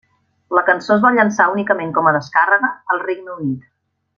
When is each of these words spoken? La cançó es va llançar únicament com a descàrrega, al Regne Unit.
La 0.59 0.63
cançó 0.69 0.95
es 0.95 1.03
va 1.03 1.11
llançar 1.17 1.47
únicament 1.57 1.93
com 1.99 2.09
a 2.09 2.15
descàrrega, 2.19 2.73
al 2.95 3.05
Regne 3.07 3.37
Unit. 3.39 3.71